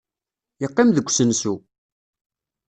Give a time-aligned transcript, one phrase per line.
[0.61, 1.55] Yeqqim deg usensu.